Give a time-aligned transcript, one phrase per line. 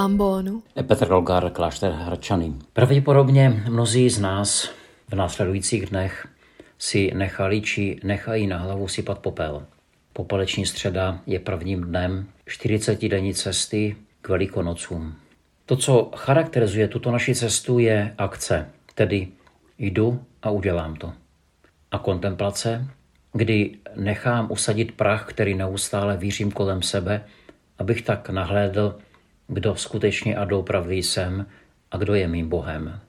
[0.00, 0.62] ambonu.
[0.86, 2.52] Petr Dolgar, klášter Hradčany.
[2.72, 4.70] Pravděpodobně mnozí z nás
[5.08, 6.28] v následujících dnech
[6.78, 9.66] si nechali či nechají na hlavu sypat popel.
[10.12, 15.14] Popeleční středa je prvním dnem 40 denní cesty k Velikonocům.
[15.66, 19.28] To, co charakterizuje tuto naši cestu, je akce, tedy
[19.78, 21.12] jdu a udělám to.
[21.90, 22.86] A kontemplace,
[23.32, 27.24] kdy nechám usadit prach, který neustále vířím kolem sebe,
[27.78, 28.98] abych tak nahlédl,
[29.48, 31.46] kdo skutečně a doopravdy jsem
[31.90, 33.00] a kdo je mým Bohem.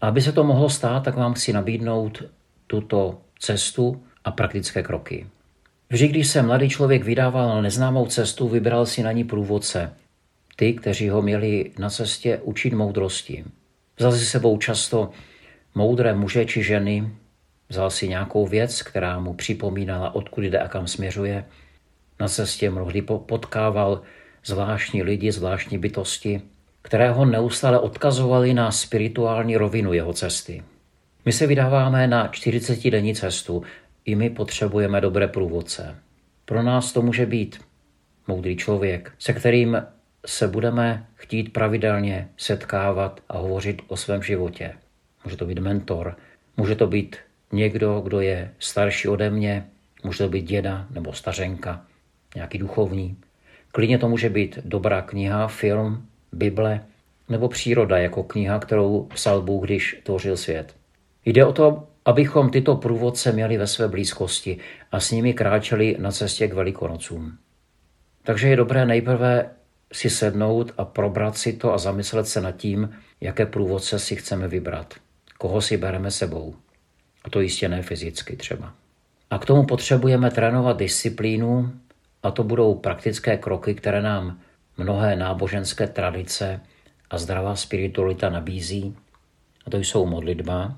[0.00, 2.22] Aby se to mohlo stát, tak vám chci nabídnout
[2.66, 5.26] tuto cestu a praktické kroky.
[5.90, 9.92] Vždy, když se mladý člověk vydával na neznámou cestu, vybral si na ní průvodce,
[10.56, 13.44] ty, kteří ho měli na cestě učit moudrosti.
[13.98, 15.10] Vzal si sebou často
[15.74, 17.10] moudré muže či ženy,
[17.68, 21.44] vzal si nějakou věc, která mu připomínala, odkud jde a kam směřuje.
[22.20, 24.02] Na cestě mnohdy potkával
[24.44, 26.42] zvláštní lidi, zvláštní bytosti,
[26.82, 30.62] které ho neustále odkazovali na spirituální rovinu jeho cesty.
[31.24, 33.62] My se vydáváme na 40-denní cestu,
[34.04, 35.96] i my potřebujeme dobré průvodce.
[36.44, 37.60] Pro nás to může být
[38.28, 39.82] moudrý člověk, se kterým
[40.26, 44.72] se budeme chtít pravidelně setkávat a hovořit o svém životě.
[45.24, 46.16] Může to být mentor,
[46.56, 47.16] může to být
[47.52, 49.66] někdo, kdo je starší ode mě,
[50.04, 51.84] může to být děda nebo stařenka,
[52.34, 53.16] nějaký duchovní.
[53.72, 56.80] Klidně to může být dobrá kniha, film, Bible
[57.28, 60.74] nebo příroda jako kniha, kterou psal Bůh, když tvořil svět.
[61.24, 64.58] Jde o to, abychom tyto průvodce měli ve své blízkosti
[64.92, 67.38] a s nimi kráčeli na cestě k Velikonocům.
[68.22, 69.50] Takže je dobré nejprve
[69.92, 74.48] si sednout a probrat si to a zamyslet se nad tím, jaké průvodce si chceme
[74.48, 74.94] vybrat,
[75.38, 76.54] koho si bereme sebou.
[77.24, 78.74] A to jistě ne fyzicky třeba.
[79.30, 81.72] A k tomu potřebujeme trénovat disciplínu
[82.22, 84.40] a to budou praktické kroky, které nám
[84.76, 86.60] mnohé náboženské tradice
[87.10, 88.96] a zdravá spiritualita nabízí.
[89.66, 90.76] A to jsou modlitba,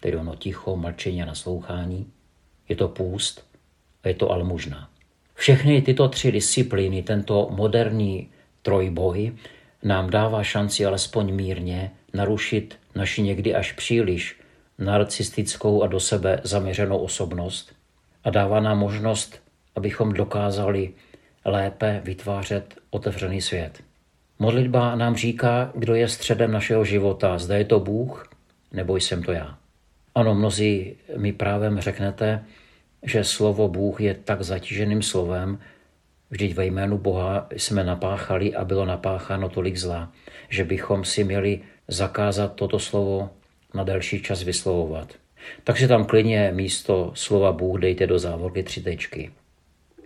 [0.00, 2.06] tedy ono ticho, mlčení a naslouchání.
[2.68, 3.46] Je to půst
[4.04, 4.88] a je to almužna.
[5.34, 8.28] Všechny tyto tři disciplíny, tento moderní
[8.62, 9.32] trojboj,
[9.82, 14.40] nám dává šanci alespoň mírně narušit naši někdy až příliš
[14.78, 17.72] narcistickou a do sebe zaměřenou osobnost
[18.24, 19.42] a dává nám možnost,
[19.76, 20.90] abychom dokázali
[21.44, 23.82] lépe vytvářet otevřený svět.
[24.38, 27.38] Modlitba nám říká, kdo je středem našeho života.
[27.38, 28.30] Zda je to Bůh,
[28.72, 29.58] nebo jsem to já.
[30.14, 32.44] Ano, mnozí mi právem řeknete,
[33.02, 35.58] že slovo Bůh je tak zatíženým slovem,
[36.30, 40.12] vždyť ve jménu Boha jsme napáchali a bylo napácháno tolik zla,
[40.48, 43.30] že bychom si měli zakázat toto slovo
[43.74, 45.14] na delší čas vyslovovat.
[45.64, 49.30] Takže tam klidně místo slova Bůh dejte do závorky tři tečky.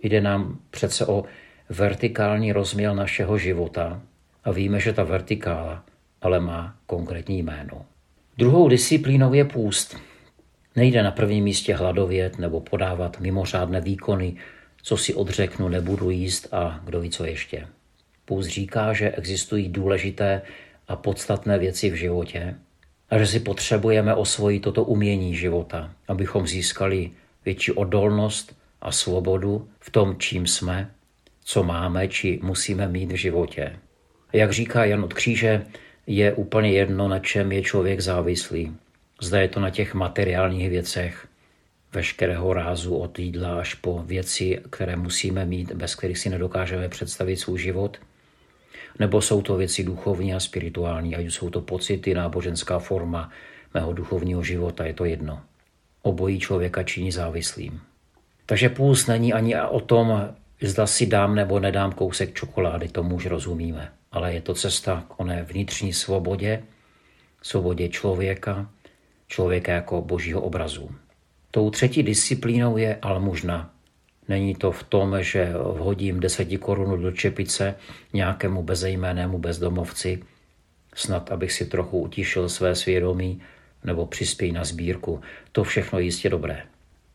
[0.07, 1.23] Jde nám přece o
[1.69, 4.01] vertikální rozměr našeho života
[4.43, 5.83] a víme, že ta vertikála
[6.21, 7.85] ale má konkrétní jméno.
[8.37, 9.97] Druhou disciplínou je půst.
[10.75, 14.35] Nejde na prvním místě hladovět nebo podávat mimořádné výkony,
[14.81, 17.67] co si odřeknu, nebudu jíst a kdo ví co ještě.
[18.25, 20.41] Půst říká, že existují důležité
[20.87, 22.55] a podstatné věci v životě
[23.09, 27.11] a že si potřebujeme osvojit toto umění života, abychom získali
[27.45, 28.57] větší odolnost
[28.87, 30.91] a svobodu v tom, čím jsme,
[31.43, 33.79] co máme či musíme mít v životě.
[34.33, 35.65] Jak říká Jan od Kříže,
[36.07, 38.75] je úplně jedno, na čem je člověk závislý.
[39.21, 41.27] Zda je to na těch materiálních věcech,
[41.93, 47.37] veškerého rázu od jídla až po věci, které musíme mít, bez kterých si nedokážeme představit
[47.37, 47.97] svůj život,
[48.99, 53.31] nebo jsou to věci duchovní a spirituální, ať jsou to pocity, náboženská forma
[53.73, 55.41] mého duchovního života, je to jedno.
[56.01, 57.81] Obojí člověka činí závislým.
[58.49, 63.25] Takže půst není ani o tom, zda si dám nebo nedám kousek čokolády, tomu už
[63.25, 63.91] rozumíme.
[64.11, 66.63] Ale je to cesta k oné vnitřní svobodě,
[67.41, 68.69] svobodě člověka,
[69.27, 70.91] člověka jako božího obrazu.
[71.51, 73.71] Tou třetí disciplínou je almužna.
[74.27, 77.75] Není to v tom, že vhodím deseti korun do čepice
[78.13, 80.23] nějakému bezejménému bezdomovci,
[80.95, 83.41] snad abych si trochu utišil své svědomí
[83.83, 85.21] nebo přispěj na sbírku.
[85.51, 86.63] To všechno jistě dobré.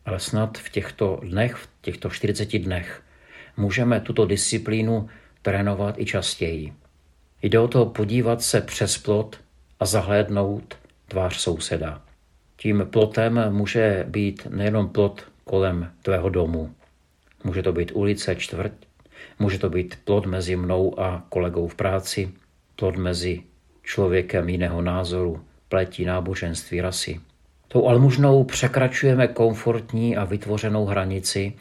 [0.05, 3.03] Ale snad v těchto dnech, v těchto 40 dnech,
[3.57, 5.09] můžeme tuto disciplínu
[5.43, 6.73] trénovat i častěji.
[7.43, 9.41] Jde o to podívat se přes plot
[9.81, 10.79] a zahlédnout
[11.09, 12.03] tvář souseda.
[12.57, 16.75] Tím plotem může být nejenom plot kolem tvého domu.
[17.45, 18.73] Může to být ulice, čtvrť,
[19.39, 22.33] může to být plot mezi mnou a kolegou v práci,
[22.77, 23.43] plot mezi
[23.83, 27.21] člověkem jiného názoru, pletí náboženství, rasy.
[27.73, 31.53] Tou almužnou překračujeme komfortní a vytvořenou hranici,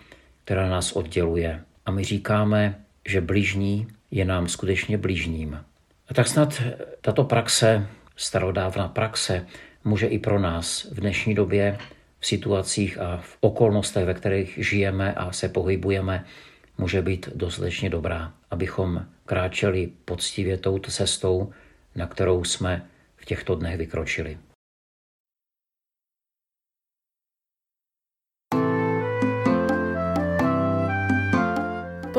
[0.44, 1.62] která nás odděluje.
[1.86, 5.60] A my říkáme, že blížní je nám skutečně blížním.
[6.08, 6.64] A tak snad
[7.02, 9.46] tato praxe, starodávná praxe,
[9.84, 11.78] může i pro nás v dnešní době
[12.20, 16.26] v situacích a v okolnostech, ve kterých žijeme a se pohybujeme,
[16.78, 21.52] může být dostatečně dobrá, abychom kráčeli poctivě touto cestou,
[21.96, 22.86] na kterou jsme
[23.16, 24.38] v těchto dnech vykročili.